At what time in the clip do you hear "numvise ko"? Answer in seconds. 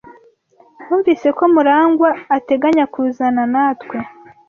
0.85-1.43